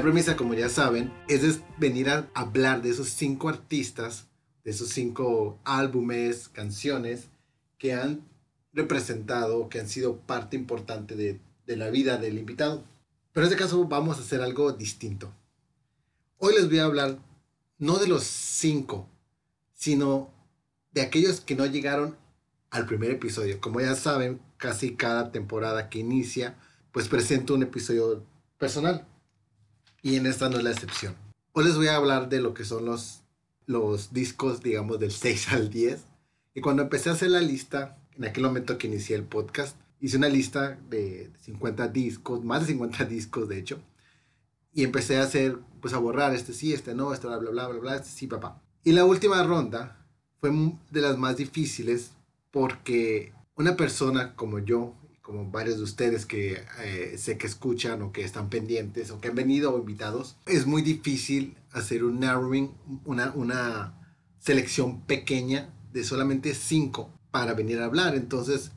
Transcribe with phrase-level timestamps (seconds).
[0.00, 4.28] La premisa, como ya saben, es venir a hablar de esos cinco artistas,
[4.64, 7.28] de esos cinco álbumes, canciones
[7.76, 8.26] que han
[8.72, 12.82] representado, que han sido parte importante de, de la vida del invitado.
[13.34, 15.34] Pero en este caso vamos a hacer algo distinto.
[16.38, 17.18] Hoy les voy a hablar
[17.76, 19.06] no de los cinco,
[19.74, 20.32] sino
[20.92, 22.16] de aquellos que no llegaron
[22.70, 23.60] al primer episodio.
[23.60, 26.56] Como ya saben, casi cada temporada que inicia,
[26.90, 28.24] pues presento un episodio
[28.56, 29.06] personal.
[30.02, 31.14] Y en esta no es la excepción.
[31.52, 33.20] Hoy les voy a hablar de lo que son los,
[33.66, 36.00] los discos, digamos, del 6 al 10.
[36.54, 40.16] Y cuando empecé a hacer la lista, en aquel momento que inicié el podcast, hice
[40.16, 43.82] una lista de 50 discos, más de 50 discos de hecho.
[44.72, 47.68] Y empecé a hacer, pues a borrar este sí, este no, este bla, bla, bla,
[47.68, 48.62] bla, bla, este sí, papá.
[48.82, 50.06] Y la última ronda
[50.40, 50.50] fue
[50.90, 52.12] de las más difíciles
[52.50, 54.94] porque una persona como yo,
[55.30, 59.28] como varios de ustedes que eh, sé que escuchan o que están pendientes o que
[59.28, 62.72] han venido invitados, es muy difícil hacer un narrowing,
[63.04, 63.94] una, una
[64.40, 68.16] selección pequeña de solamente cinco para venir a hablar.
[68.16, 68.72] Entonces,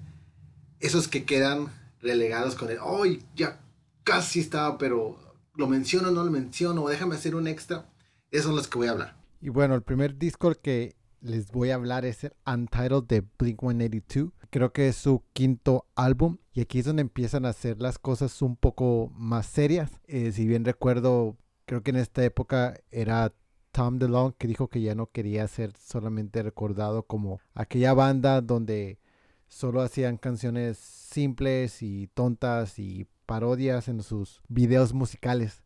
[0.79, 1.67] esos que quedan
[2.01, 3.59] relegados con el, hoy ya
[4.03, 5.17] casi estaba, pero
[5.55, 7.89] lo menciono, no lo menciono, o déjame hacer un extra,
[8.29, 9.17] esos son los que voy a hablar.
[9.41, 13.61] Y bueno, el primer disco que les voy a hablar es el Untitled de Blink
[13.61, 14.31] 182.
[14.49, 18.41] Creo que es su quinto álbum y aquí es donde empiezan a hacer las cosas
[18.41, 19.89] un poco más serias.
[20.05, 23.33] Eh, si bien recuerdo, creo que en esta época era
[23.71, 28.99] Tom DeLonge que dijo que ya no quería ser solamente recordado como aquella banda donde
[29.47, 35.63] solo hacían canciones simples y tontas y parodias en sus videos musicales.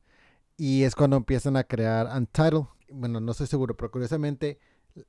[0.56, 2.66] Y es cuando empiezan a crear Untitled.
[2.90, 4.60] Bueno, no estoy seguro, pero curiosamente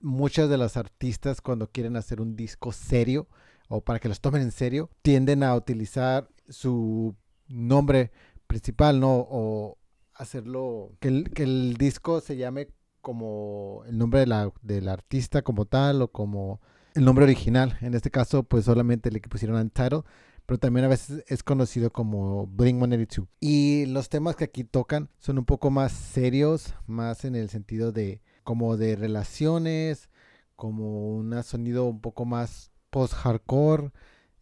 [0.00, 3.28] muchas de las artistas cuando quieren hacer un disco serio
[3.68, 7.14] o para que los tomen en serio, tienden a utilizar su
[7.48, 8.10] nombre
[8.46, 9.26] principal, ¿no?
[9.30, 9.78] O
[10.14, 12.68] hacerlo, que el, que el disco se llame
[13.00, 16.60] como el nombre de la, del artista como tal o como
[16.94, 17.78] el nombre original.
[17.80, 20.02] En este caso, pues solamente le pusieron Untitled,
[20.46, 23.28] pero también a veces es conocido como Blink 182.
[23.40, 27.92] Y los temas que aquí tocan son un poco más serios, más en el sentido
[27.92, 30.08] de como de relaciones,
[30.56, 33.92] como un sonido un poco más post-hardcore.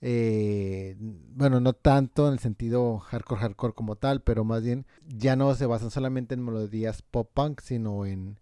[0.00, 5.34] Eh, bueno, no tanto en el sentido hardcore, hardcore como tal, pero más bien ya
[5.34, 8.39] no se basan solamente en melodías pop punk, sino en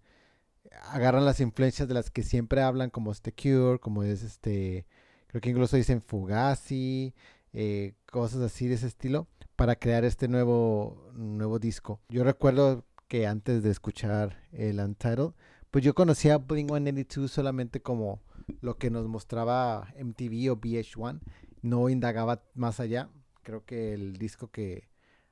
[0.91, 4.85] agarran las influencias de las que siempre hablan, como este Cure, como es este,
[5.29, 7.15] creo que incluso dicen Fugazi,
[7.55, 12.01] eh, cosas así de ese estilo, para crear este nuevo, nuevo disco.
[12.11, 15.33] Yo recuerdo que antes de escuchar el Untitled,
[15.75, 18.23] pues yo conocía Blink 182 solamente como
[18.61, 21.19] lo que nos mostraba MTV o VH1.
[21.63, 23.11] No indagaba más allá.
[23.43, 24.89] Creo que el disco que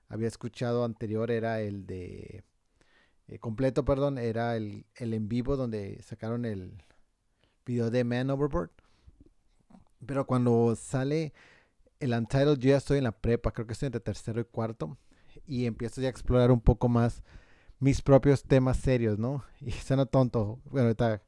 [0.09, 2.43] había escuchado anterior era el de...
[3.29, 6.83] Eh, completo, perdón, era el, el en vivo donde sacaron el
[7.65, 8.73] video de Man Overboard.
[10.05, 11.35] Pero cuando sale
[12.01, 14.99] el Untitled, yo ya estoy en la prepa, creo que estoy entre tercero y cuarto.
[15.47, 17.23] Y empiezo ya a explorar un poco más
[17.83, 19.45] mis propios temas serios, ¿no?
[19.61, 21.21] Y suena tonto, bueno, ahorita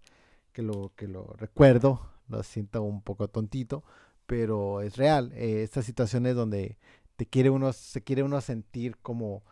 [0.52, 3.82] que lo, que lo recuerdo, lo siento un poco tontito,
[4.26, 5.32] pero es real.
[5.34, 6.78] Eh, estas situaciones donde
[7.16, 9.42] te quiere uno, se quiere uno sentir como,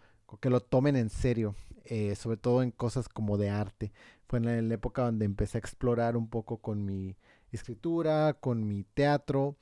[0.41, 3.93] que lo tomen en serio, eh, sobre todo en cosas como de arte.
[4.29, 7.17] Fue en la época donde empecé a explorar un poco con mi
[7.51, 9.57] escritura, con mi teatro.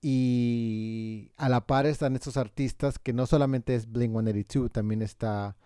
[0.00, 5.56] Y a la par están estos artistas que no solamente es Blink 182, también está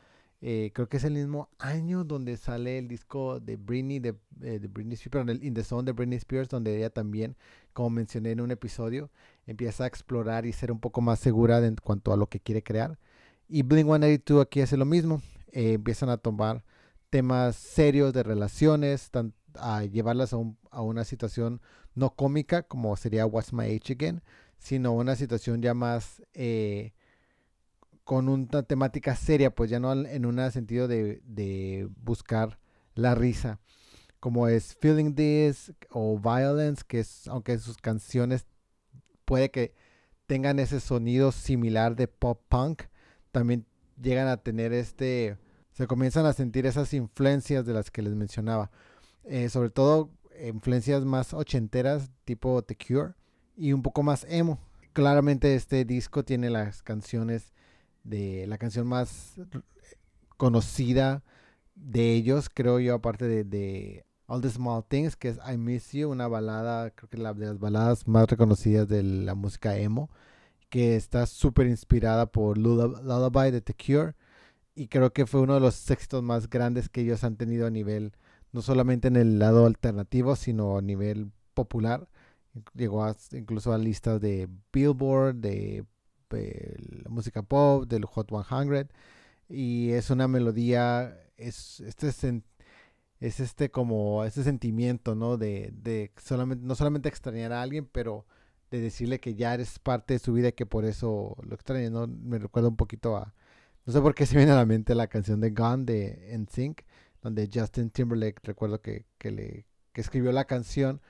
[0.44, 4.58] eh, creo que es el mismo año donde sale el disco de Britney, de, eh,
[4.58, 7.36] de Britney Spears, el In the Zone de Britney Spears, donde ella también,
[7.72, 9.08] como mencioné en un episodio,
[9.46, 12.64] empieza a explorar y ser un poco más segura en cuanto a lo que quiere
[12.64, 12.98] crear.
[13.48, 15.22] Y Blink 182 aquí hace lo mismo,
[15.52, 16.64] eh, empiezan a tomar
[17.08, 19.12] temas serios de relaciones,
[19.54, 20.38] a llevarlas a,
[20.72, 21.60] a, una situación
[21.94, 24.22] no cómica como sería What's My Age Again,
[24.58, 26.20] sino una situación ya más
[28.04, 32.58] con una temática seria, pues ya no en un sentido de, buscar
[32.94, 33.60] la risa,
[34.20, 38.46] como es Feeling This o Violence, que es, aunque sus canciones
[39.24, 39.74] puede que
[40.26, 42.82] tengan ese sonido similar de pop punk,
[43.30, 43.66] también
[44.00, 45.38] llegan a tener este,
[45.72, 48.70] se comienzan a sentir esas influencias de las que les mencionaba,
[49.24, 50.10] eh, sobre todo
[50.44, 53.14] influencias más ochenteras tipo The Cure
[53.56, 54.58] y un poco más emo.
[54.92, 57.52] Claramente este disco tiene las canciones
[58.04, 59.40] de la canción más
[60.36, 61.22] conocida
[61.74, 66.10] de ellos, creo yo, aparte de, All the Small Things, que es I Miss You,
[66.10, 70.10] una balada, creo que la de las baladas más reconocidas de la música emo,
[70.68, 74.14] que está súper inspirada por Lullaby de The Cure
[74.74, 77.70] y creo que fue uno de los éxitos más grandes que ellos han tenido a
[77.70, 78.14] nivel,
[78.52, 82.08] no solamente en el lado alternativo, sino a nivel popular.
[82.74, 85.84] Llegó incluso a listas de Billboard, de,
[86.32, 88.88] la música pop, del Hot 100
[89.48, 92.08] y es una melodía, es este
[93.20, 95.36] es este como este sentimiento, ¿no?
[95.36, 98.26] De, de solamente, no solamente extrañar a alguien, pero
[98.70, 101.90] de decirle que ya eres parte de su vida y que por eso lo extraña,
[101.90, 102.06] ¿no?
[102.08, 103.34] Me recuerda un poquito a,
[103.86, 106.82] no sé por qué se viene a la mente la canción de Gone de NSYNC,
[107.22, 111.00] donde Justin Timberlake, recuerdo que, que le, que escribió la canción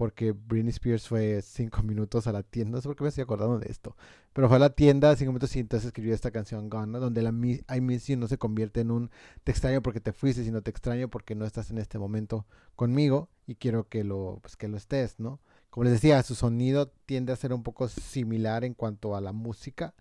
[0.00, 3.20] porque Britney Spears fue cinco minutos a la tienda, no sé por qué me estoy
[3.20, 3.98] acordando de esto,
[4.32, 7.28] pero fue a la tienda cinco minutos y entonces escribió esta canción Gone, donde la
[7.28, 9.10] I miss you no se convierte en un
[9.44, 13.28] te extraño porque te fuiste, sino te extraño porque no estás en este momento conmigo
[13.46, 15.38] y quiero que lo, pues, que lo estés, ¿no?
[15.68, 19.32] Como les decía, su sonido tiende a ser un poco similar en cuanto a la
[19.32, 19.92] música,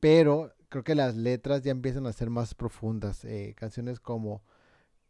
[0.00, 3.26] pero creo que las letras ya empiezan a ser más profundas.
[3.26, 4.42] Eh, canciones como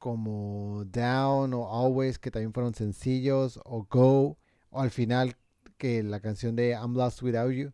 [0.05, 4.37] como Down o Always, que también fueron sencillos, o Go,
[4.69, 5.39] o al final
[5.79, 7.73] que la canción de I'm Lost Without You,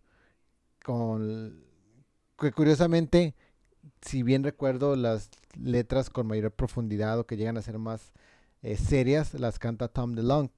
[0.84, 1.64] con
[2.38, 3.34] que curiosamente,
[4.00, 5.30] si bien recuerdo las
[5.60, 8.12] letras con mayor profundidad o que llegan a ser más
[8.62, 10.54] eh, serias, las canta Tom DeLonge,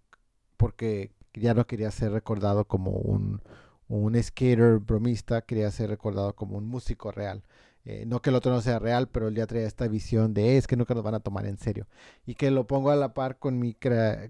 [0.59, 3.41] porque ya no quería ser recordado como un,
[3.89, 7.43] un skater bromista, quería ser recordado como un músico real.
[7.85, 10.57] Eh, no que el otro no sea real, pero él ya traía esta visión de
[10.57, 11.87] es que nunca nos van a tomar en serio.
[12.27, 13.77] Y que lo pongo a la par con mi,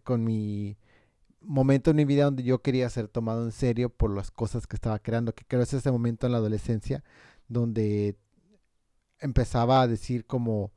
[0.05, 0.79] con mi
[1.41, 4.77] momento en mi vida donde yo quería ser tomado en serio por las cosas que
[4.77, 7.05] estaba creando, que creo es ese momento en la adolescencia
[7.49, 8.17] donde
[9.21, 10.73] empezaba a decir como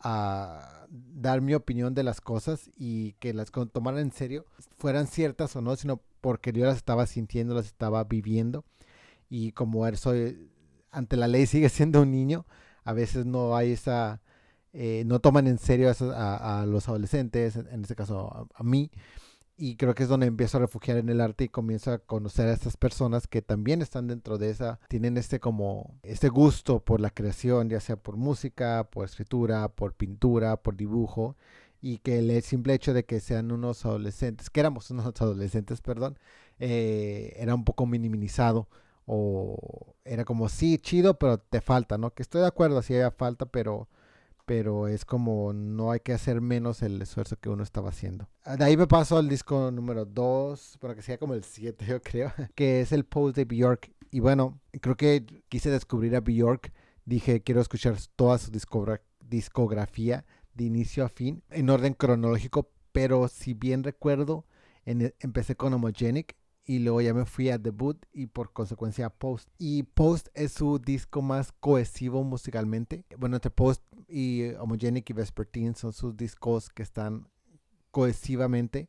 [0.00, 4.46] a dar mi opinión de las cosas y que las tomaran en serio,
[4.76, 8.64] fueran ciertas o no, sino porque yo las estaba sintiendo, las estaba viviendo.
[9.28, 10.12] Y como eso
[10.94, 12.46] ante la ley sigue siendo un niño,
[12.84, 14.20] a veces no hay esa,
[14.72, 18.90] eh, no toman en serio a, los adolescentes, en este caso a, mí,
[19.56, 22.48] y creo que es donde empiezo a refugiar en el arte y comienzo a conocer
[22.48, 27.00] a estas personas que también están dentro de esa, tienen este como, este gusto por
[27.00, 31.36] la creación, ya sea por música, por escritura, por pintura, por dibujo,
[31.80, 36.18] y que el simple hecho de que sean unos adolescentes, que éramos unos adolescentes, perdón,
[36.58, 38.68] eh, era un poco minimizado
[39.06, 42.12] o era como, sí, chido, pero te falta, ¿no?
[42.12, 43.88] Que estoy de acuerdo, sí hay falta, pero,
[44.44, 48.28] pero es como no hay que hacer menos el esfuerzo que uno estaba haciendo.
[48.44, 51.84] Ah, de ahí me paso al disco número 2, para que sea como el 7,
[51.88, 53.92] yo creo, que es el post de Bjork.
[54.10, 56.72] Y bueno, creo que quise descubrir a Bjork.
[57.04, 58.50] Dije, quiero escuchar toda su
[59.20, 60.24] discografía
[60.54, 64.46] de inicio a fin, en orden cronológico, pero si bien recuerdo,
[64.86, 69.48] empecé con Homogenic y luego ya me fui a debut y por consecuencia a Post.
[69.58, 73.04] Y Post es su disco más cohesivo musicalmente.
[73.18, 77.28] Bueno, entre Post y Homogenic y Vespertine son sus discos que están
[77.90, 78.88] cohesivamente,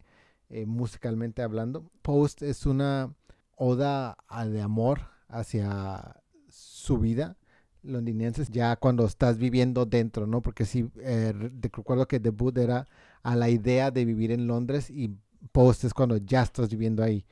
[0.49, 1.91] eh, musicalmente hablando.
[2.01, 3.13] Post es una
[3.55, 4.17] oda
[4.47, 7.37] de amor hacia su vida
[7.85, 10.41] londinenses ya cuando estás viviendo dentro, ¿no?
[10.41, 12.87] Porque sí, eh, recuerdo que debut era
[13.23, 15.15] a la idea de vivir en Londres y
[15.51, 17.25] post es cuando ya estás viviendo ahí.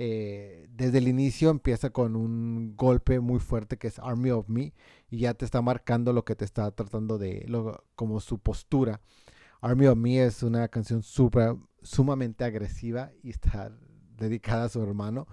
[0.00, 4.72] Eh, desde el inicio empieza con un golpe muy fuerte que es Army of Me
[5.10, 7.44] y ya te está marcando lo que te está tratando de,
[7.96, 9.00] como su postura.
[9.60, 13.76] Army of Me es una canción super, sumamente agresiva y está
[14.16, 15.26] dedicada a su hermano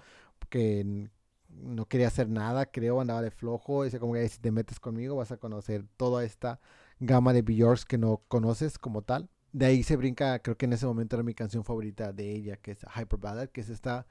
[0.50, 1.12] que
[1.50, 5.16] no quería hacer nada, creo, andaba de flojo, dice como que si te metes conmigo
[5.16, 6.60] vas a conocer toda esta
[7.00, 9.30] gama de Bjorks que no conoces como tal.
[9.54, 12.58] De ahí se brinca, creo que en ese momento era mi canción favorita de ella,
[12.58, 14.08] que es Hyper Ballad, que es esta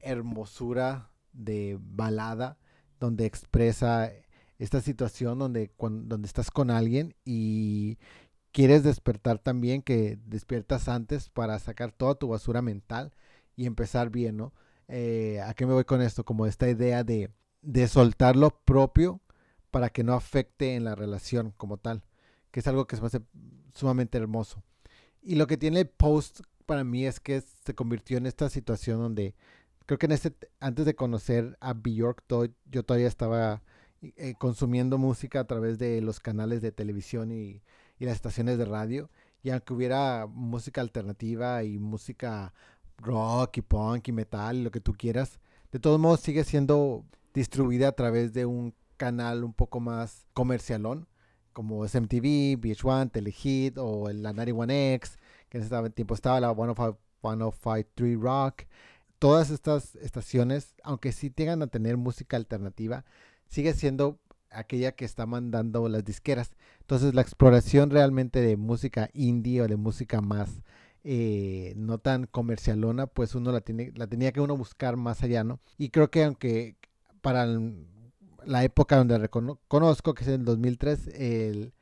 [0.00, 2.58] hermosura de balada
[2.98, 4.10] donde expresa
[4.58, 7.98] esta situación donde, donde estás con alguien y
[8.52, 13.12] quieres despertar también, que despiertas antes para sacar toda tu basura mental
[13.54, 14.54] y empezar bien, ¿no?
[14.88, 16.24] Eh, ¿A qué me voy con esto?
[16.24, 19.20] Como esta idea de, de soltar lo propio
[19.70, 22.02] para que no afecte en la relación como tal,
[22.50, 23.20] que es algo que se me hace
[23.74, 24.62] sumamente hermoso.
[25.20, 29.00] Y lo que tiene el post para mí es que se convirtió en esta situación
[29.00, 29.34] donde
[29.86, 32.24] creo que en este, antes de conocer a Bjork,
[32.70, 33.62] yo todavía estaba
[34.02, 37.62] eh, consumiendo música a través de los canales de televisión y,
[37.98, 39.10] las estaciones de radio.
[39.42, 42.52] Y aunque hubiera música alternativa y música
[42.98, 45.40] rock y punk y metal, lo que tú quieras,
[45.72, 51.08] de todos modos sigue siendo distribuida a través de un canal un poco más comercialón,
[51.52, 55.16] como SMTV, VH1, Telehit o la 91X,
[55.48, 58.64] que en ese tiempo estaba la 105.3 Rock
[59.26, 63.04] todas estas estaciones, aunque sí tengan a tener música alternativa,
[63.48, 64.20] sigue siendo
[64.52, 66.52] aquella que está mandando las disqueras.
[66.82, 70.62] Entonces la exploración realmente de música indie o de música más
[71.02, 75.42] eh, no tan comercialona, pues uno la, tiene, la tenía que uno buscar más allá,
[75.42, 75.58] ¿no?
[75.76, 76.76] Y creo que aunque
[77.20, 77.48] para
[78.44, 81.72] la época donde reconozco, que es en el 2003, el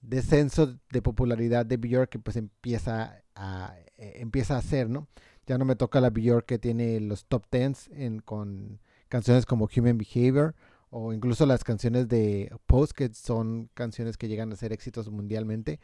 [0.00, 5.08] descenso de popularidad de Björk pues empieza a, eh, empieza a hacer, ¿no?
[5.46, 9.68] Ya no me toca la Björk que tiene los top tens en, con canciones como
[9.76, 10.54] Human Behavior
[10.90, 15.80] o incluso las canciones de Post, que son canciones que llegan a ser éxitos mundialmente,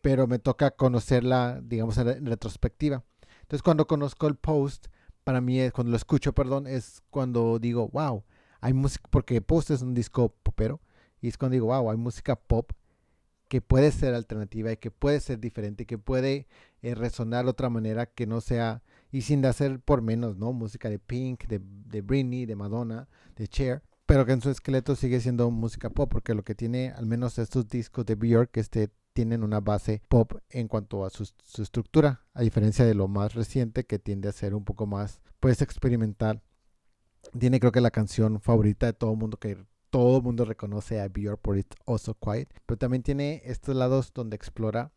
[0.00, 3.04] pero me toca conocerla, digamos, en retrospectiva.
[3.42, 4.88] Entonces, cuando conozco el Post,
[5.24, 8.24] para mí, cuando lo escucho, perdón, es cuando digo, wow,
[8.60, 10.80] hay música, porque Post es un disco popero,
[11.20, 12.72] y es cuando digo, wow, hay música pop
[13.48, 16.46] que puede ser alternativa y que puede ser diferente, que puede
[16.82, 20.52] eh, resonar de otra manera que no sea, y sin hacer por menos, ¿no?
[20.52, 24.96] Música de Pink, de, de Britney, de Madonna, de Cher, pero que en su esqueleto
[24.96, 28.90] sigue siendo música pop, porque lo que tiene al menos estos discos de Björk este,
[29.12, 31.30] tienen una base pop en cuanto a su,
[31.62, 35.62] estructura, a diferencia de lo más reciente que tiende a ser un poco más pues
[35.62, 36.42] experimental.
[37.38, 41.00] Tiene creo que la canción favorita de todo el mundo que todo el mundo reconoce
[41.00, 44.92] a Björk por It's Also Quiet, pero también tiene estos lados donde explora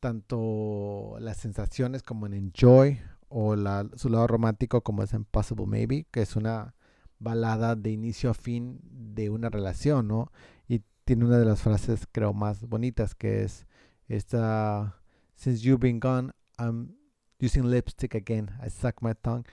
[0.00, 3.54] tanto las sensaciones como en Enjoy o
[3.96, 6.74] su lado romántico como es Impossible Maybe, que es una
[7.20, 10.32] balada de inicio a fin de una relación, ¿no?
[10.68, 13.66] Y tiene una de las frases, creo, más bonitas, que es
[14.08, 15.00] esta,
[15.36, 16.96] Since you've been gone, I'm
[17.40, 18.50] using lipstick again.
[18.60, 19.44] I suck my tongue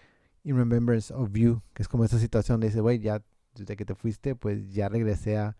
[0.43, 1.61] in remembrance of you.
[1.73, 3.23] Que es como esa situación de ese, güey, ya
[3.55, 5.55] desde que te fuiste, pues ya regresé a,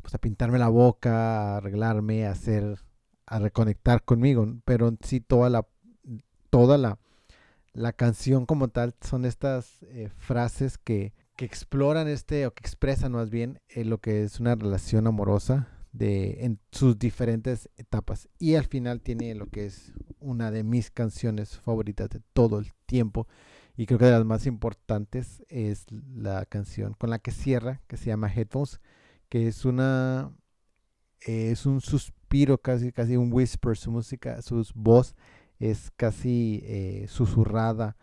[0.00, 2.78] pues, a pintarme la boca, a arreglarme, a hacer,
[3.26, 4.46] a reconectar conmigo.
[4.64, 5.66] Pero sí, toda la,
[6.50, 6.98] toda la,
[7.72, 13.12] la canción como tal son estas eh, frases que que exploran este o que expresan
[13.12, 18.28] más bien eh, lo que es una relación amorosa de en sus diferentes etapas.
[18.38, 22.72] Y al final tiene lo que es una de mis canciones favoritas de todo el
[22.86, 23.26] tiempo.
[23.76, 27.96] Y creo que de las más importantes es la canción con la que cierra que
[27.96, 28.80] se llama Headphones
[29.30, 30.30] que es una
[31.20, 35.14] es un suspiro casi casi un whisper su música su voz
[35.62, 37.96] es casi eh, susurrada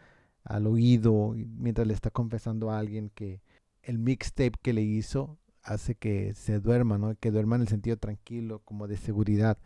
[0.46, 3.42] al oído mientras le está confesando a alguien que
[3.84, 7.16] el mixtape que le hizo hace que se duerma, ¿no?
[7.16, 9.58] Que duerma en el sentido tranquilo, como de seguridad,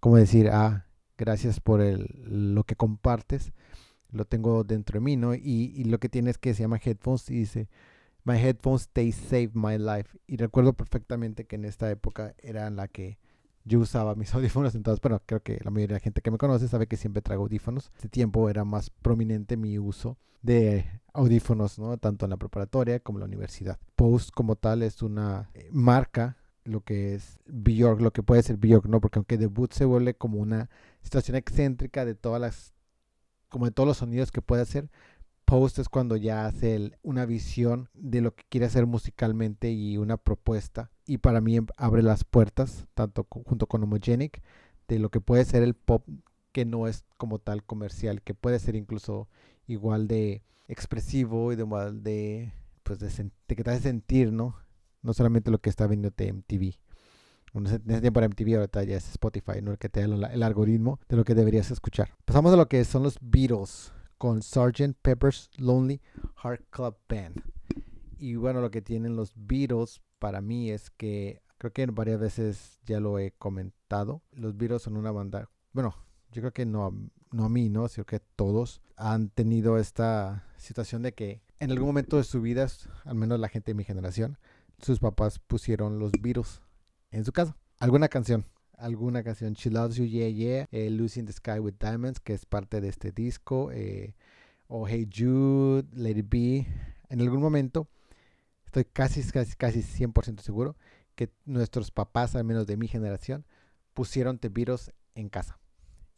[0.00, 0.86] como decir, ah,
[1.18, 2.08] gracias por el,
[2.54, 3.52] lo que compartes,
[4.10, 5.34] lo tengo dentro de mí, ¿no?
[5.34, 7.68] Y, y lo que tiene es que se llama headphones y dice,
[8.24, 10.18] my headphones, they saved my life.
[10.26, 13.18] Y recuerdo perfectamente que en esta época era la que
[13.64, 16.38] yo usaba mis audífonos, entonces, bueno, creo que la mayoría de la gente que me
[16.38, 17.90] conoce sabe que siempre traigo audífonos.
[17.94, 21.96] Este tiempo era más prominente mi uso de audífonos, ¿no?
[21.98, 23.78] Tanto en la preparatoria como en la universidad.
[23.96, 28.56] Post como tal es una eh, marca lo que es Bjork, lo que puede ser
[28.56, 29.00] Bjork, ¿no?
[29.00, 30.70] Porque aunque debut se vuelve como una
[31.02, 32.74] situación excéntrica de todas las,
[33.48, 34.90] como de todos los sonidos que puede hacer,
[35.52, 40.16] Post es cuando ya hace una visión de lo que quiere hacer musicalmente y una
[40.16, 40.90] propuesta.
[41.04, 44.42] Y para mí em, abre las puertas, tanto junto con Homogenic,
[44.88, 46.08] de lo que puede ser el pop
[46.52, 49.28] que no es como tal comercial, que puede ser incluso
[49.66, 54.56] igual de expresivo y de igual de, pues de, que te hace sentir, ¿no?
[55.02, 56.78] No solamente lo que está viendo de MTV.
[57.52, 59.72] En ese tiempo era MTV, ahorita ya es Spotify, ¿no?
[59.72, 62.14] El que te da el algoritmo de lo que deberías escuchar.
[62.24, 64.94] Pasamos a lo que son los Beatles con Sgt.
[65.02, 66.00] Pepper's Lonely
[66.44, 67.42] Heart Club Band.
[68.18, 72.78] Y bueno, lo que tienen los Beatles para mí es que creo que varias veces
[72.84, 74.22] ya lo he comentado.
[74.30, 75.96] Los Beatles son una banda, bueno,
[76.30, 76.96] yo creo que no,
[77.32, 77.88] no a mí, ¿no?
[77.88, 82.68] Sino que todos han tenido esta situación de que en algún momento de su vida,
[83.04, 84.38] al menos la gente de mi generación,
[84.78, 86.62] sus papás pusieron los Beatles
[87.10, 87.56] en su casa.
[87.80, 88.46] Alguna canción,
[88.82, 92.44] alguna canción, She Loves You, Yeah, Yeah, eh, in the Sky with Diamonds, que es
[92.44, 94.14] parte de este disco, eh,
[94.66, 96.66] o Hey Jude, Let It Be.
[97.08, 97.88] En algún momento,
[98.66, 100.76] estoy casi, casi, casi 100% seguro
[101.14, 103.44] que nuestros papás, al menos de mi generación,
[103.94, 105.58] pusieron The Beatles en casa.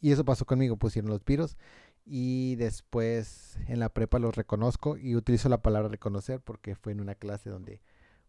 [0.01, 1.57] Y eso pasó conmigo, pusieron los Beatles
[2.05, 7.01] y después en la prepa los reconozco y utilizo la palabra reconocer porque fue en
[7.01, 7.81] una clase donde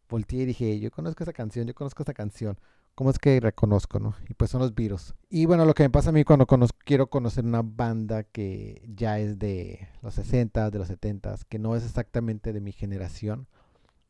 [0.08, 2.58] volteé y dije, yo conozco esa canción, yo conozco esa canción.
[2.96, 4.14] ¿Cómo es que reconozco, no?
[4.26, 5.14] Y pues son los virus.
[5.28, 6.46] Y bueno, lo que me pasa a mí cuando
[6.82, 11.76] quiero conocer una banda que ya es de los 60, de los 70, que no
[11.76, 13.48] es exactamente de mi generación,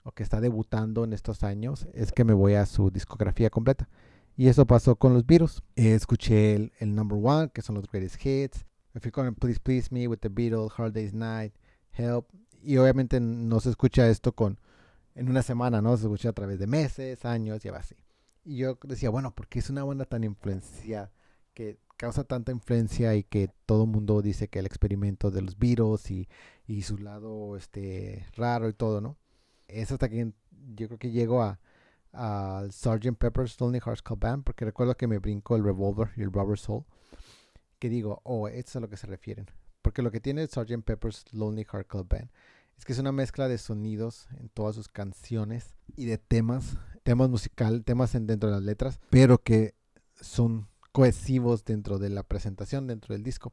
[0.05, 3.89] o que está debutando en estos años, es que me voy a su discografía completa.
[4.37, 5.65] Y eso pasó con los virus.
[5.75, 8.67] escuché el, el, number one, que son los greatest hits.
[8.93, 11.53] Me fui con Please Please Me with the Beatles, Hard Day's Night,
[11.91, 12.29] Help.
[12.63, 14.61] Y obviamente no se escucha esto con
[15.17, 15.97] en una semana, ¿no?
[15.97, 17.97] Se escucha a través de meses, años y así.
[18.47, 21.13] Y yo decía, bueno, ¿por qué es una banda tan influenciada?
[21.53, 25.59] Que causa tanta influencia y que todo el mundo dice que el experimento de los
[25.59, 26.29] virus y,
[26.67, 29.17] y, su lado este raro y todo, ¿no?
[29.67, 30.33] Es hasta que
[30.75, 31.59] yo creo que llego a
[32.13, 33.19] al Sgt.
[33.19, 36.59] Pepper's Lonely Hearts Club Band porque recuerdo que me brinco el Revolver y el Rubber
[36.59, 36.85] Soul
[37.79, 39.51] que digo, oh, esto es a lo que se refieren.
[39.83, 40.83] Porque lo que tiene Sgt.
[40.85, 42.31] Pepper's Lonely Hearts Club Band
[42.79, 46.77] es que es una mezcla de sonidos en todas sus canciones y de temas,
[47.07, 49.77] temas musical, temas dentro de las letras, pero que
[50.21, 53.53] son cohesivos dentro de la presentación, dentro del disco.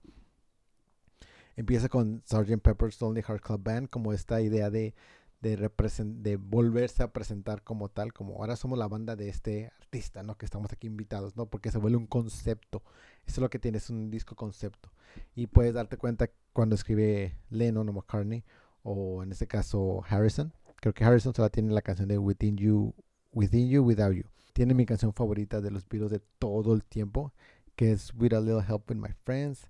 [1.55, 2.63] Empieza con Sgt.
[2.63, 4.95] Pepper's Lonely Hearts Club Band como esta idea de,
[5.41, 10.23] de, de, volverse a presentar como tal, como ahora somos la banda de este artista,
[10.23, 10.35] ¿no?
[10.35, 11.45] Que estamos aquí invitados, ¿no?
[11.45, 12.81] Porque se vuelve un concepto.
[13.27, 14.89] Eso es lo que tiene, es un disco concepto.
[15.35, 18.43] Y puedes darte cuenta cuando escribe Lennon o McCartney
[18.81, 20.51] o en este caso Harrison.
[20.77, 22.95] Creo que Harrison solo tiene la canción de Within You,
[23.33, 24.23] Within You, Without You.
[24.53, 27.33] Tiene mi canción favorita de los Beatles de todo el tiempo,
[27.75, 29.69] que es With a Little Help with My Friends.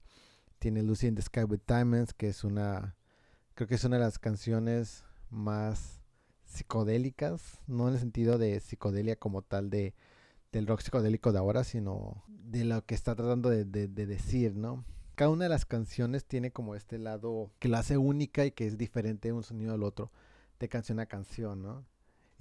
[0.59, 2.95] Tiene Lucy in the Sky with Diamonds, que es una,
[3.55, 6.01] creo que es una de las canciones más
[6.45, 9.93] psicodélicas, no en el sentido de psicodelia como tal de
[10.51, 14.85] del rock psicodélico de ahora, sino de lo que está tratando de, de decir, ¿no?
[15.15, 18.65] cada una de las canciones tiene como este lado que la hace única y que
[18.65, 20.11] es diferente de un sonido al otro,
[20.59, 21.85] de canción a canción, ¿no?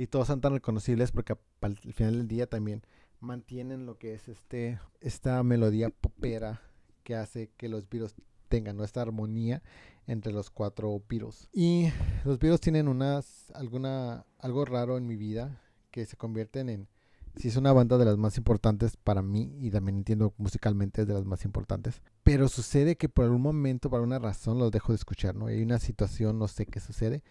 [0.02, 2.82] Y todos son tan reconocibles porque al final del día también
[3.20, 6.60] mantienen lo que es este esta melodía popera
[7.04, 8.16] que hace que los virus
[8.48, 8.82] tengan ¿no?
[8.82, 9.62] esta armonía
[10.08, 11.48] entre los cuatro virus.
[11.52, 11.92] Y
[12.24, 15.62] los virus tienen unas alguna algo raro en mi vida
[15.92, 16.88] que se convierten en
[17.36, 21.06] sí es una banda de las más importantes para mí y también entiendo musicalmente es
[21.06, 22.02] de las más importantes.
[22.24, 25.46] Pero sucede que por algún momento, por alguna razón, los dejo de escuchar, ¿no?
[25.46, 27.22] hay una situación, no sé qué sucede,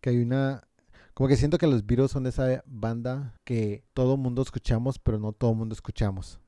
[0.00, 0.66] que hay una...
[1.16, 5.32] Como que siento que los Beatles son esa banda que todo mundo escuchamos, pero no
[5.32, 6.40] todo mundo escuchamos.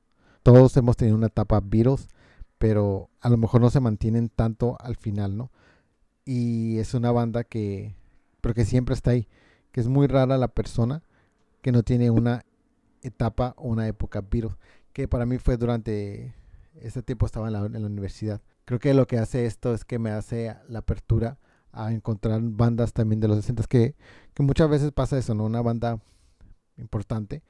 [0.43, 2.07] Todos hemos tenido una etapa Beatles,
[2.59, 5.49] pero a lo mejor no se mantienen tanto al final, ¿no?
[6.23, 7.95] Y es una banda que,
[8.41, 9.27] pero que siempre está ahí,
[9.71, 11.01] que es muy rara la persona
[11.63, 12.45] que no tiene una
[13.01, 14.55] etapa o una época virus,
[14.93, 16.35] que para mí fue durante
[16.79, 18.39] ese tiempo estaba en la, universidad.
[18.65, 21.39] Creo que lo que hace esto es que me hace la apertura
[21.71, 23.95] a encontrar bandas también de los 60 que,
[24.33, 25.45] que muchas veces pasa eso, ¿no?
[25.45, 25.99] Una banda
[26.77, 27.43] importante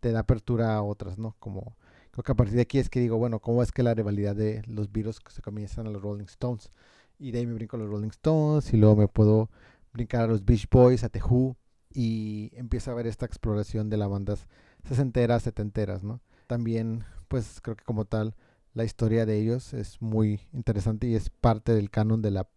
[0.00, 1.34] te da apertura a otras, ¿no?
[1.38, 1.76] Como
[2.10, 4.36] creo que a partir de aquí es que digo, bueno, ¿cómo es que la rivalidad
[4.36, 6.70] de los virus se comienzan a los Rolling Stones?
[7.18, 9.50] Y de ahí me brinco a los Rolling Stones y luego me puedo
[9.92, 11.56] brincar a los Beach Boys, a The Who
[11.92, 14.46] y empiezo a ver esta exploración de las bandas
[14.86, 16.20] sesenteras, setenteras, ¿no?
[16.46, 18.34] También, pues creo que como tal,
[18.74, 22.48] la historia de ellos es muy interesante y es parte del canon de la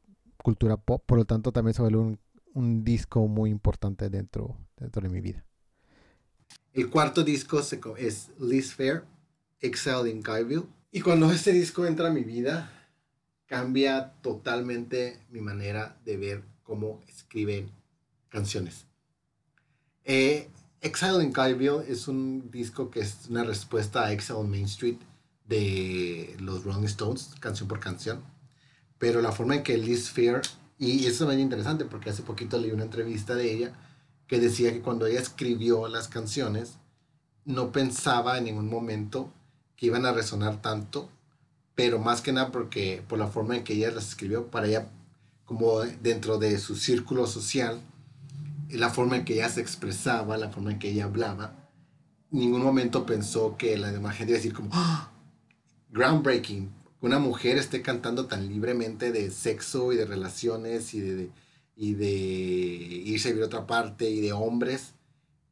[0.44, 2.20] cultura pop, por lo tanto también se vuelve un,
[2.54, 5.46] un disco muy importante dentro, dentro de mi vida.
[6.74, 7.60] El cuarto disco
[7.98, 9.04] es Liz Fair,
[9.60, 10.66] Excel in Guyville.
[10.92, 12.72] Y cuando este disco entra a mi vida,
[13.48, 17.72] cambia totalmente mi manera de ver cómo escriben
[18.30, 18.86] canciones.
[20.04, 20.50] Eh,
[20.82, 24.98] Exile in Guyville es un disco que es una respuesta a Exile on Main Street
[25.48, 28.24] de los Rolling Stones, canción por canción.
[29.00, 30.42] Pero la forma en que Liz Fair,
[30.78, 33.74] y eso es muy interesante porque hace poquito leí una entrevista de ella
[34.28, 36.78] que decía que cuando ella escribió las canciones,
[37.46, 39.32] no pensaba en ningún momento
[39.76, 41.10] que iban a resonar tanto,
[41.76, 44.90] pero más que nada porque por la forma en que ella las escribió, para ella,
[45.46, 47.82] como dentro de su círculo social,
[48.70, 51.54] la forma en que ella se expresaba, la forma en que ella hablaba,
[52.32, 55.12] ningún momento pensó que la demás gente iba a decir como, ¡Ah!
[55.90, 56.70] groundbreaking,
[57.02, 61.30] una mujer esté cantando tan libremente de sexo y de relaciones y de,
[61.76, 64.94] y de irse a vivir a otra parte y de hombres.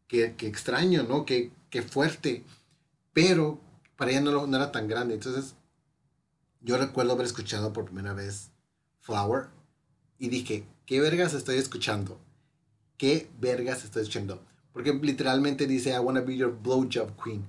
[0.08, 1.26] Qué, extraño, ¿no?
[1.26, 2.44] Qué, qué, fuerte.
[3.14, 3.60] Pero
[3.96, 5.14] para ella no, no era tan grande.
[5.14, 5.56] Entonces,
[6.62, 8.52] yo recuerdo haber escuchado por primera vez
[9.02, 9.48] Flower
[10.18, 12.20] y dije, ¿qué vergas estoy escuchando?
[12.98, 14.42] ¿qué vergas estoy escuchando?
[14.74, 17.46] Porque literalmente dice, I wanna be your blowjob queen.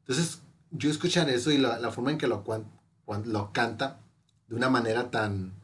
[0.00, 2.42] Entonces, yo escuchar eso y la, forma en que lo,
[3.24, 4.00] lo canta
[4.48, 5.54] de una manera tan,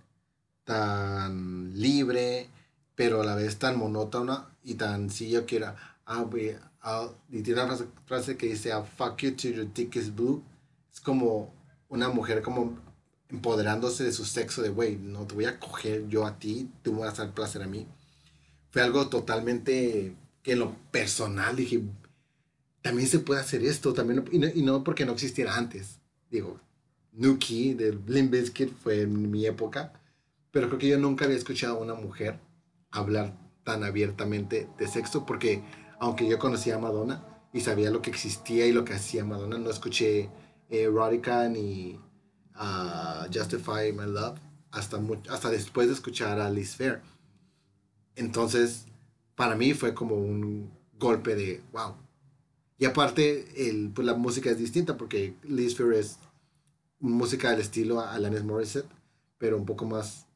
[0.64, 2.48] tan libre,
[2.94, 5.74] pero a la vez tan monótona y tan, si yo quiero,
[6.06, 6.26] ah,
[7.30, 7.76] y tiene una
[8.06, 10.42] frase, que dice, I'll fuck you till your dick is blue.
[10.92, 11.52] Es como
[11.88, 12.78] una mujer como
[13.28, 16.92] empoderándose de su sexo, de, güey, no te voy a coger yo a ti, tú
[16.92, 17.86] me vas a dar placer a mí
[18.74, 21.80] fue algo totalmente que en lo personal dije,
[22.82, 26.00] también se puede hacer esto, también, y no, porque no existiera antes.
[26.28, 26.58] Digo,
[27.14, 29.92] Nuki del Blim Biscuit fue en mi época,
[30.50, 32.40] pero creo que yo nunca había escuchado a una mujer
[32.90, 35.62] hablar tan abiertamente de sexo, porque
[36.00, 39.58] aunque yo conocía a Madonna y sabía lo que existía y lo que hacía Madonna,
[39.58, 40.28] no escuché
[40.68, 42.00] Erotica ni
[42.56, 44.38] uh, Justify My Love
[44.72, 45.00] hasta,
[45.30, 47.00] hasta después de escuchar a Liz Fair.
[48.16, 48.86] Entonces,
[49.36, 51.94] para mí fue como un golpe de wow.
[52.76, 56.18] Y aparte, el, pues la música es distinta porque Liz Fair es
[57.10, 58.88] música del estilo Alanis Morissette,
[59.38, 60.26] pero un poco más,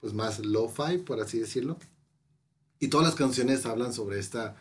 [0.00, 1.76] pues más lo-fi, por así decirlo.
[2.78, 4.54] Y todas las canciones hablan sobre estas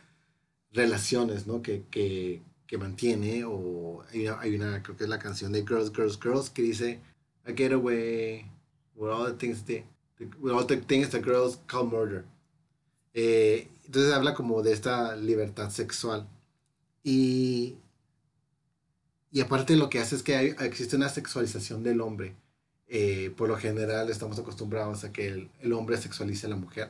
[0.71, 1.61] relaciones, ¿no?
[1.61, 5.65] Que, que, que mantiene, o hay una, hay una, creo que es la canción de
[5.65, 6.99] Girls, Girls, Girls, que dice,
[7.47, 8.49] I get away
[8.95, 9.83] with all the things, that,
[10.39, 12.25] with all the things that girls call murder.
[13.13, 16.27] Eh, entonces habla como de esta libertad sexual.
[17.03, 17.77] Y,
[19.35, 22.37] y aparte lo que hace es que existe una sexualización del hombre.
[22.87, 26.89] Eh, por lo general estamos acostumbrados a que el, hombre sexualice a la mujer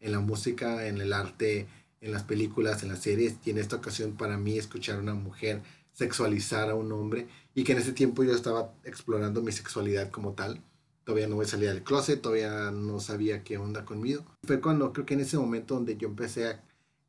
[0.00, 1.66] en la música, en el arte,
[2.02, 5.14] en las películas, en las series, y en esta ocasión para mí escuchar a una
[5.14, 5.62] mujer
[5.94, 10.32] sexualizar a un hombre, y que en ese tiempo yo estaba explorando mi sexualidad como
[10.32, 10.60] tal,
[11.04, 14.22] todavía no me salía del closet, todavía no sabía qué onda conmigo.
[14.42, 16.62] Fue cuando creo que en ese momento donde yo empecé a,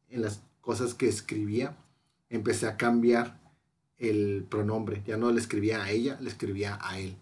[0.08, 1.76] en las cosas que escribía,
[2.30, 3.47] empecé a cambiar
[3.98, 7.18] el pronombre, ya no le escribía a ella, le escribía a él.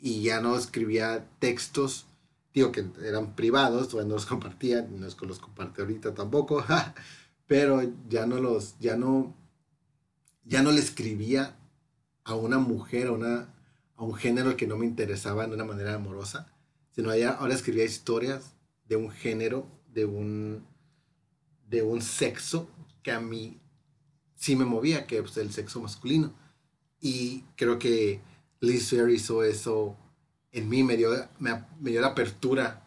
[0.00, 2.06] Y ya no escribía textos
[2.58, 6.64] digo que eran privados, no los compartía, no es que los comparte ahorita tampoco,
[7.46, 9.34] pero ya no los, ya no,
[10.44, 11.56] ya no le escribía
[12.24, 13.54] a una mujer, a, una,
[13.96, 16.52] a un género que no me interesaba de una manera amorosa,
[16.90, 18.54] sino ya, ahora escribía historias
[18.88, 20.66] de un género, de un,
[21.68, 22.68] de un sexo
[23.02, 23.60] que a mí
[24.38, 26.32] sí me movía, que es pues, el sexo masculino.
[27.00, 28.20] Y creo que
[28.60, 29.96] Liz Fair hizo eso
[30.52, 32.82] en mí me dio, me, dio la apertura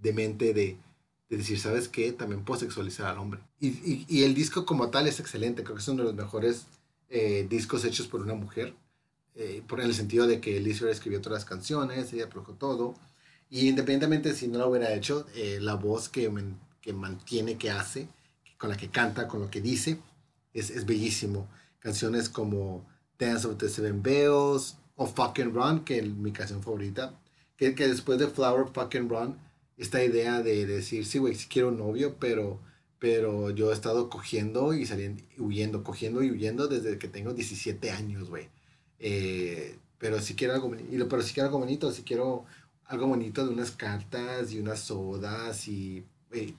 [0.00, 0.76] de mente de,
[1.28, 2.12] de, decir, ¿sabes qué?
[2.12, 3.40] También puedo sexualizar al hombre.
[3.60, 6.66] Y, el disco como tal es excelente, creo que es uno de los mejores
[7.08, 8.74] eh, discos hechos por una mujer,
[9.36, 12.94] eh, por el sentido de que Liz escribió todas las canciones, ella produjo todo,
[13.48, 16.30] y independientemente si no lo hubiera hecho, eh, la voz que,
[16.80, 18.08] que mantiene, que hace,
[18.58, 19.98] con la que canta, con lo que dice,
[20.54, 21.48] es, es bellísimo.
[21.80, 22.86] Canciones como
[23.18, 27.18] Dance of the Seven Bells, o Fucking Run, que es mi canción favorita,
[27.56, 29.38] que, que después de Flower Fucking Run,
[29.76, 32.60] esta idea de decir, sí, güey, sí quiero un novio, pero,
[32.98, 37.90] pero yo he estado cogiendo y saliendo, huyendo, cogiendo y huyendo desde que tengo 17
[37.90, 38.48] años, güey.
[39.00, 42.44] Eh, pero si quiero algo bonito, pero si quiero algo bonito, si quiero
[42.86, 46.04] algo bonito de unas cartas y unas sodas y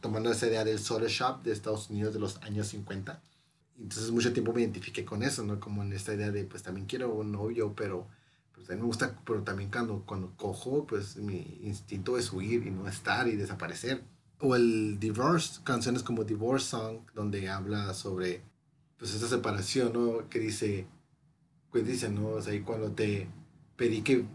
[0.02, 3.22] tomando esa idea del soda shop de Estados Unidos de los años 50.
[3.78, 5.60] Entonces mucho tiempo me identifiqué con eso, ¿no?
[5.60, 8.08] Como en esta idea de, pues también quiero un novio, pero
[8.54, 12.66] pues a mí me gusta, pero también cuando, cuando cojo, pues mi instinto es huir
[12.66, 14.04] y no estar y desaparecer.
[14.40, 18.42] O el divorce, canciones como Divorce Song, donde habla sobre
[18.98, 20.30] pues esta separación, ¿no?
[20.30, 20.88] Que dice,
[21.72, 22.28] pues dice, ¿no?
[22.30, 23.28] O sea, y cuando te
[23.76, 24.26] pedí que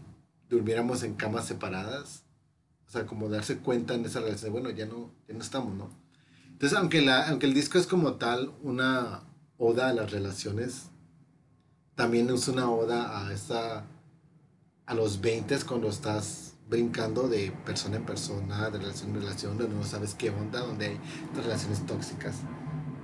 [0.49, 2.23] durmiéramos en camas separadas,
[2.87, 5.89] o sea, como darse cuenta en esa relación, bueno, ya no, ya no estamos, ¿no?
[6.51, 9.23] Entonces, aunque, la, aunque el disco es como tal una
[9.63, 10.89] oda a las relaciones,
[11.93, 13.85] también es una oda a esa
[14.87, 19.75] a los 20 cuando estás brincando de persona en persona, de relación en relación, donde
[19.75, 20.99] no sabes qué onda, donde hay
[21.35, 22.37] relaciones tóxicas.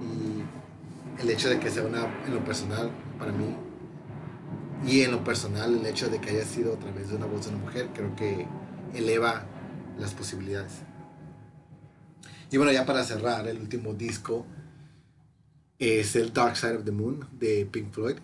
[0.01, 2.89] Y el hecho de que sea una, en lo personal,
[3.19, 3.55] para mí,
[4.85, 7.45] y en lo personal, el hecho de que haya sido a través de una voz
[7.45, 8.47] de una mujer, creo que
[8.95, 9.45] eleva
[9.99, 10.73] las posibilidades.
[12.49, 14.45] Y bueno, ya para cerrar, el último disco
[15.79, 18.17] es el Dark Side of the Moon de Pink Floyd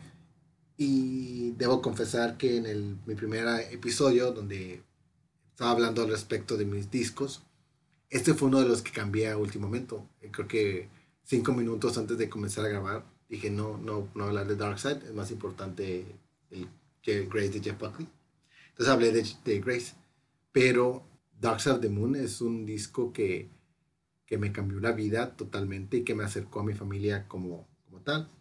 [0.77, 4.81] y debo confesar que en el, mi primer episodio, donde
[5.51, 7.43] estaba hablando al respecto de mis discos,
[8.09, 10.07] este fue uno de los que cambié a último momento.
[10.21, 10.89] Eh, creo que
[11.23, 15.01] cinco minutos antes de comenzar a grabar, dije no, no, no hablar de Dark Side,
[15.05, 16.05] es más importante
[16.51, 16.67] el,
[17.05, 18.07] Grace de Jeff Buckley.
[18.69, 19.93] Entonces hablé de, de Grace.
[20.51, 21.03] Pero
[21.39, 23.49] Dark Side of the Moon es un disco que,
[24.33, 28.01] que me cambió la vida totalmente y que me acercó a mi familia como, como
[28.01, 28.31] tal.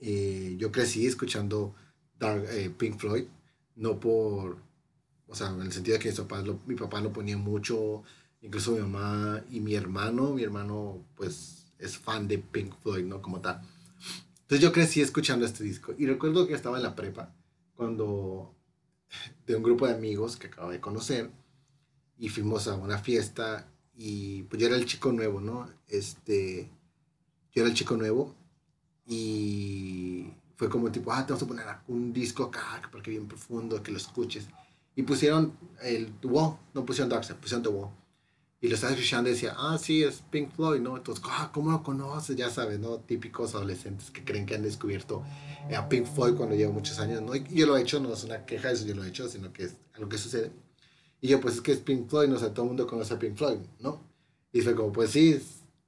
[0.00, 1.74] Eh, yo crecí escuchando
[2.18, 3.24] Dark, eh, Pink Floyd,
[3.74, 4.58] no por,
[5.26, 6.12] o sea, en el sentido de que
[6.66, 8.02] mi papá lo ponía mucho,
[8.42, 13.22] incluso mi mamá y mi hermano, mi hermano pues es fan de Pink Floyd, ¿no?
[13.22, 13.62] Como tal.
[14.42, 17.34] Entonces yo crecí escuchando este disco y recuerdo que estaba en la prepa
[17.74, 18.54] cuando
[19.46, 21.30] de un grupo de amigos que acabo de conocer
[22.18, 23.71] y fuimos a una fiesta
[24.04, 25.70] y pues yo era el chico nuevo, ¿no?
[25.86, 26.68] Este,
[27.52, 28.34] yo era el chico nuevo
[29.06, 33.80] y fue como tipo, ah, te vamos a poner un disco acá, porque bien profundo,
[33.80, 34.48] que lo escuches.
[34.96, 37.90] Y pusieron el The Wall, no pusieron Dark Side, pusieron The Wall.
[38.60, 40.96] Y lo estaba escuchando y decía, ah, sí, es Pink Floyd, ¿no?
[40.96, 42.34] Entonces, ah, ¿cómo lo conoces?
[42.34, 42.98] Ya sabes, ¿no?
[42.98, 45.22] Típicos adolescentes que creen que han descubierto
[45.76, 47.36] a Pink Floyd cuando lleva muchos años, ¿no?
[47.36, 49.52] Y yo lo he hecho, no es una queja, eso yo lo he hecho, sino
[49.52, 50.50] que es algo que sucede.
[51.22, 53.14] Y yo, pues es que es Pink Floyd, no o sea, todo el mundo conoce
[53.14, 54.02] a Pink Floyd, ¿no?
[54.52, 55.40] Y fue como, pues sí,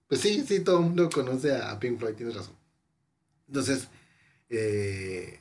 [0.07, 2.55] pues sí, sí, todo el mundo conoce a Pink Floyd, tienes razón.
[3.49, 3.89] Entonces,
[4.49, 5.41] eh,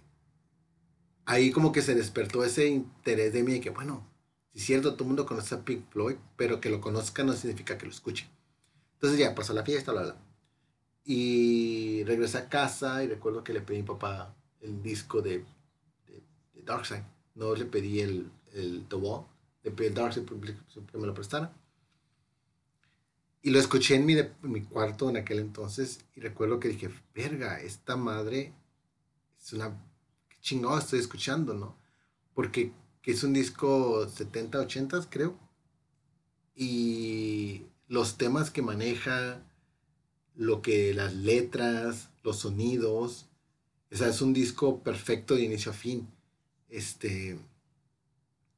[1.25, 4.03] ahí como que se despertó ese interés de mí de que, bueno,
[4.51, 7.77] es cierto, todo el mundo conoce a Pink Floyd, pero que lo conozca no significa
[7.77, 8.27] que lo escuche.
[8.95, 10.17] Entonces ya pasó la fiesta, bla, bla.
[11.05, 15.45] Y regresé a casa y recuerdo que le pedí a mi papá el disco de,
[16.07, 17.05] de, Dark Side.
[17.35, 18.95] No le pedí el, el The
[19.63, 21.53] el Dark Side que me lo prestara.
[23.41, 26.89] Y lo escuché en mi, en mi cuarto en aquel entonces y recuerdo que dije,
[27.13, 28.53] verga, esta madre
[29.41, 29.69] es una...
[30.29, 31.77] Qué chingado estoy escuchando, ¿no?
[32.33, 32.71] Porque
[33.01, 35.37] que es un disco 70, 80, creo.
[36.55, 39.43] Y los temas que maneja,
[40.35, 43.27] lo que las letras, los sonidos,
[43.91, 46.07] o sea, es un disco perfecto de inicio a fin.
[46.69, 47.37] Este,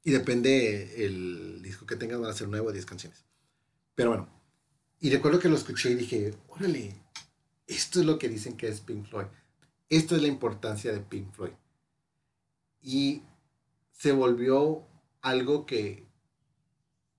[0.06, 3.24] y depende el disco que tengas, van a ser nuevo 10 canciones.
[3.96, 4.28] Pero bueno,
[5.00, 6.94] y recuerdo que lo escuché y dije, órale,
[7.66, 9.26] esto es lo que dicen que es Pink Floyd.
[9.88, 11.54] Esto es la importancia de Pink Floyd.
[12.80, 13.24] Y
[13.90, 14.86] se volvió
[15.22, 16.06] algo que,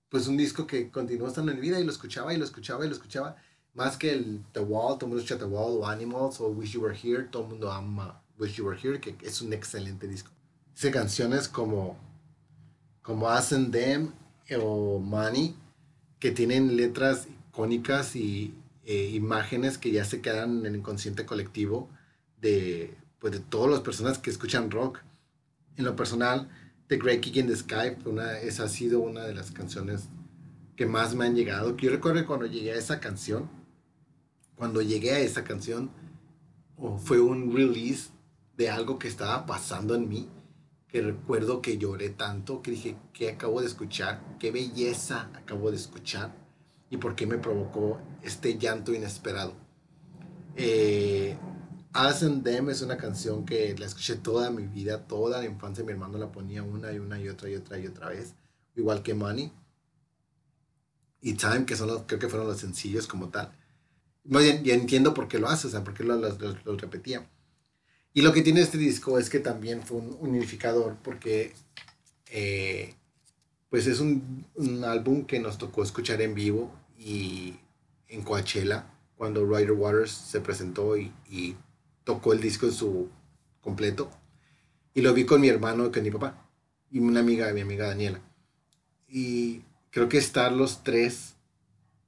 [0.08, 2.88] pues un disco que continuó estando en vida y lo escuchaba y lo escuchaba y
[2.88, 3.36] lo escuchaba.
[3.74, 6.72] Más que el The Wall, todo el mundo escucha The Wall o Animals o Wish
[6.72, 10.08] You Were Here, todo el mundo ama Wish You Were Here, que es un excelente
[10.08, 10.30] disco.
[10.72, 12.07] Dice canciones como,
[13.08, 14.12] como As and Them
[14.60, 15.56] o Money,
[16.18, 21.88] que tienen letras icónicas y eh, imágenes que ya se quedan en el inconsciente colectivo
[22.38, 24.98] de, pues, de todas las personas que escuchan rock.
[25.78, 26.50] En lo personal,
[26.88, 30.10] The Great Kick in the Sky, una, esa ha sido una de las canciones
[30.76, 31.74] que más me han llegado.
[31.78, 33.48] yo recuerdo cuando llegué a esa canción,
[34.54, 35.90] cuando llegué a esa canción,
[36.98, 38.10] fue un release
[38.58, 40.28] de algo que estaba pasando en mí,
[40.88, 44.38] que recuerdo que lloré tanto, que dije, ¿qué acabo de escuchar?
[44.38, 46.34] ¿Qué belleza acabo de escuchar?
[46.90, 49.54] ¿Y por qué me provocó este llanto inesperado?
[50.56, 51.36] Eh,
[51.92, 55.84] As and Them es una canción que la escuché toda mi vida, toda la infancia.
[55.84, 58.34] Mi hermano la ponía una y una y otra y otra y otra vez.
[58.76, 59.52] Igual que Money.
[61.20, 63.52] Y Time, que son los, creo que fueron los sencillos como tal.
[64.24, 67.28] No, ya, entiendo por qué lo hace, o sea, por qué lo, lo, repetía.
[68.12, 71.52] Y lo que tiene este disco es que también fue un unificador, porque
[72.30, 72.94] eh,
[73.70, 77.54] pues es un, un, álbum que nos tocó escuchar en vivo y
[78.08, 81.56] en Coachella, cuando Ryder Waters se presentó y, y
[82.04, 83.08] tocó el disco en su
[83.60, 84.10] completo.
[84.94, 86.48] Y lo vi con mi hermano con mi papá.
[86.90, 88.20] Y una amiga, mi amiga Daniela.
[89.06, 91.36] Y creo que estar los tres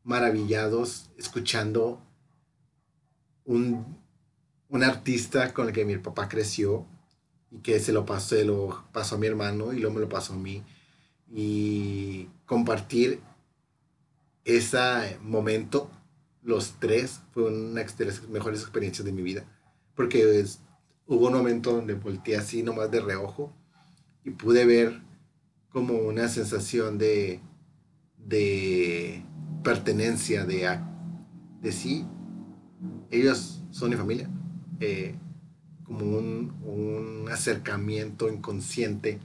[0.02, 2.00] maravillados escuchando
[3.44, 3.99] un,
[4.70, 6.87] un artista con el que mi papá creció
[7.50, 10.09] y que se lo pasó, se lo pasó a mi hermano y luego me lo
[10.09, 10.62] pasó a mí.
[11.28, 13.20] Y compartir
[14.44, 15.90] ese momento,
[16.42, 19.44] los tres, fue una de las mejores experiencias de mi vida.
[19.94, 20.44] Porque
[21.06, 23.52] hubo un momento donde volteé así nomás de reojo
[24.24, 25.02] y pude ver
[25.70, 27.40] como una sensación de,
[28.18, 29.24] de
[29.64, 30.78] pertenencia, de,
[31.61, 32.06] de sí,
[33.11, 34.28] ellos son mi familia,
[34.80, 35.14] eh,
[35.84, 39.20] como un, un, acercamiento inconsciente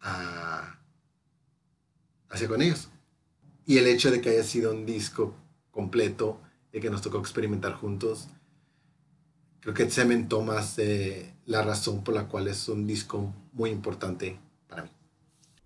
[0.00, 0.78] a,
[2.30, 2.88] hacia con ellos.
[3.66, 5.34] Y el hecho de que haya sido un disco
[5.70, 6.40] completo,
[6.72, 8.28] de que nos tocó experimentar juntos,
[9.60, 10.76] creo que cementó más
[11.44, 14.38] la razón por la cual es un disco muy importante
[14.68, 14.90] para mí.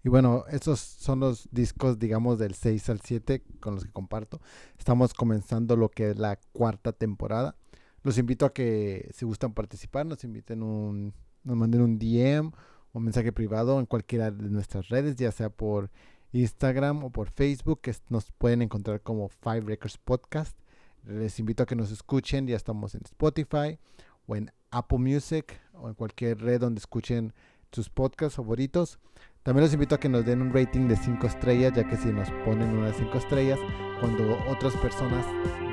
[0.04, 4.40] Y bueno, estos son los discos, digamos, del 6 al 7 con los que comparto.
[4.76, 7.56] Estamos comenzando lo que es la cuarta temporada.
[8.02, 12.52] Los invito a que, si gustan participar, nos inviten un, nos manden un DM
[12.92, 15.90] un mensaje privado en cualquiera de nuestras redes, ya sea por
[16.32, 20.56] Instagram o por Facebook, que nos pueden encontrar como Five Records Podcast.
[21.04, 23.78] Les invito a que nos escuchen, ya estamos en Spotify
[24.26, 27.32] o en Apple Music o en cualquier red donde escuchen
[27.72, 28.98] sus podcasts favoritos.
[29.42, 32.12] También los invito a que nos den un rating de 5 estrellas, ya que si
[32.12, 33.58] nos ponen unas 5 estrellas,
[34.00, 35.26] cuando otras personas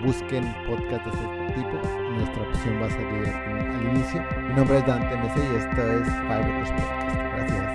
[0.04, 1.78] busquen podcasts de ese tipo,
[2.16, 4.26] nuestra opción va a salir al inicio.
[4.48, 6.90] Mi nombre es Dante MC y esto es Five Podcast.
[7.36, 7.69] Gracias.